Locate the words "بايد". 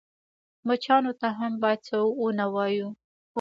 1.61-1.79